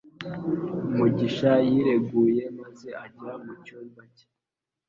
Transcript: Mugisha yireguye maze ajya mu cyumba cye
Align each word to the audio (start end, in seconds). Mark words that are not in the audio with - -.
Mugisha 0.95 1.51
yireguye 1.69 2.43
maze 2.59 2.87
ajya 3.03 3.31
mu 3.43 3.53
cyumba 3.63 4.01
cye 4.15 4.25